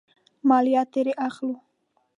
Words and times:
مالیه 0.49 0.83
ترې 0.91 1.13
اخلو. 1.27 1.53